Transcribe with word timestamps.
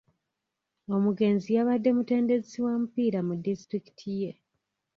Omugenzi 0.95 1.49
yabadde 1.57 1.89
mutendesi 1.97 2.57
wa 2.65 2.73
mupiira 2.81 3.19
mu 3.27 3.33
disitulikiti 3.43 4.09
ye. 4.21 4.31